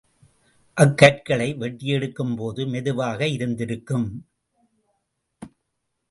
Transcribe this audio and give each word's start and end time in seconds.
அக்கற்களை 0.77 1.57
வெட்டி 1.57 1.87
எடுக்கும் 1.87 2.35
போது 2.35 2.67
மெதுவாக 2.67 3.27
இருந்திருக்கும். 3.27 4.07